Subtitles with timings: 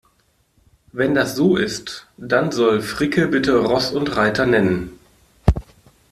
[0.93, 4.97] Wenn das so ist, dann soll Fricke bitte Ross und Reiter nennen.